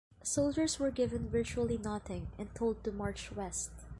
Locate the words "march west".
2.91-3.69